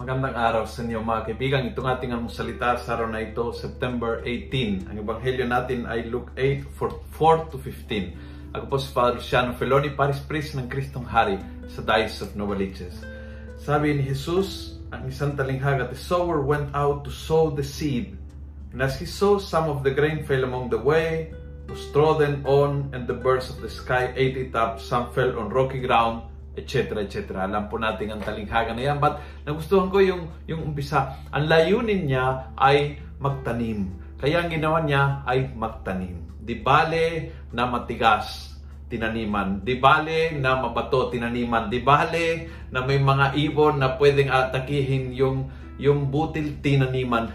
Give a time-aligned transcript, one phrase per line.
[0.00, 1.68] Magandang araw sa inyo mga kaibigan.
[1.68, 4.88] Itong ating salita sa araw na ito, September 18.
[4.88, 8.56] Ang ebanghelyo natin ay Luke 8, 4 to 15.
[8.56, 11.36] Ako po si Father Luciano Feloni, Paris Priest ng Kristong Hari
[11.68, 12.96] sa Diocese of Novaliches.
[13.60, 18.16] Sabi ni Jesus, ang isang talinghaga, the sower went out to sow the seed.
[18.72, 21.28] And as he sowed, some of the grain fell among the way,
[21.68, 24.80] was trodden on, and the birds of the sky ate it up.
[24.80, 26.24] Some fell on rocky ground,
[26.58, 26.98] etc.
[27.06, 27.46] etc.
[27.46, 28.98] Alam po natin ang talinghaga na yan.
[28.98, 31.14] But nagustuhan ko yung, yung umpisa.
[31.30, 33.94] Ang layunin niya ay magtanim.
[34.18, 36.26] Kaya ang ginawa niya ay magtanim.
[36.40, 38.56] Di bale na matigas,
[38.90, 39.62] tinaniman.
[39.62, 41.70] Di bale na mabato, tinaniman.
[41.70, 45.48] Di bale na may mga ibon na pwedeng atakihin yung,
[45.78, 47.30] yung butil, tinaniman.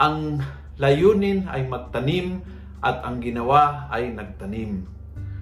[0.00, 0.40] Ang
[0.80, 2.40] layunin ay magtanim
[2.80, 4.88] at ang ginawa ay nagtanim.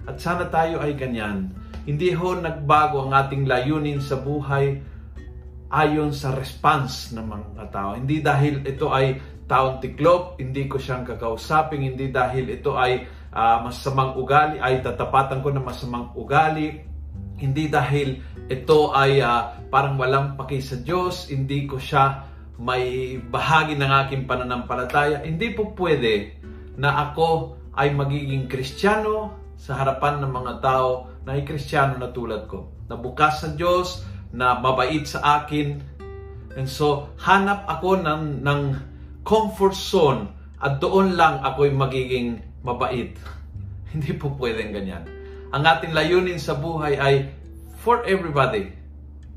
[0.05, 4.81] At sana tayo ay ganyan hindi ho nagbago ang ating layunin sa buhay
[5.69, 7.93] ayon sa response ng mga tao.
[7.99, 13.61] Hindi dahil ito ay taong tiklop, hindi ko siyang kakausapin, hindi dahil ito ay uh,
[13.61, 16.81] masamang ugali, ay tatapatan ko na masamang ugali,
[17.37, 22.25] hindi dahil ito ay uh, parang walang paki sa Diyos, hindi ko siya
[22.57, 25.27] may bahagi ng aking pananampalataya.
[25.27, 26.39] Hindi po pwede
[26.79, 32.45] na ako ay magiging kristyano sa harapan ng mga tao na ay kristyano na tulad
[32.45, 32.69] ko.
[32.85, 35.81] Na bukas sa Diyos, na mabait sa akin.
[36.53, 38.61] And so, hanap ako ng, ng
[39.25, 40.29] comfort zone
[40.61, 43.17] at doon lang ako'y magiging mabait.
[43.97, 45.09] Hindi po pwedeng ganyan.
[45.57, 47.33] Ang ating layunin sa buhay ay
[47.81, 48.69] for everybody,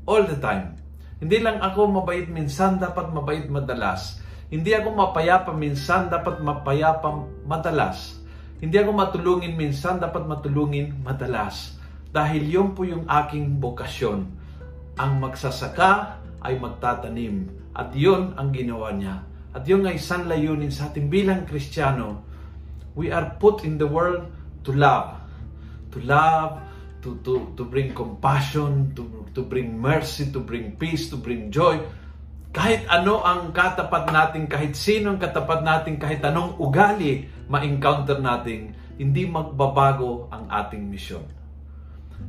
[0.04, 0.76] all the time.
[1.24, 4.20] Hindi lang ako mabait minsan, dapat mabait madalas.
[4.52, 7.16] Hindi ako mapayapa minsan, dapat mapayapa
[7.48, 8.17] madalas.
[8.58, 11.78] Hindi ako matulungin minsan, dapat matulungin madalas.
[12.10, 14.26] Dahil yun po yung aking bokasyon.
[14.98, 17.46] Ang magsasaka ay magtatanim.
[17.70, 19.22] At yun ang ginawa niya.
[19.54, 22.26] At yun ay isang layunin sa ating bilang Kristiyano.
[22.98, 24.26] We are put in the world
[24.66, 25.22] to love.
[25.94, 26.58] To love,
[27.06, 29.06] to, to, to bring compassion, to,
[29.38, 31.78] to bring mercy, to bring peace, to bring joy.
[32.50, 38.76] Kahit ano ang katapat natin, kahit sino ang katapat natin, kahit anong ugali, ma-encounter natin,
[39.00, 41.24] hindi magbabago ang ating misyon.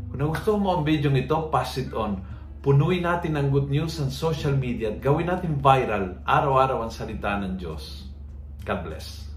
[0.09, 2.23] Kung nagustuhan mo ang video ito, pass it on.
[2.59, 7.39] Punuin natin ang good news sa social media at gawin natin viral araw-araw ang salita
[7.39, 8.09] ng Diyos.
[8.67, 9.28] God bless.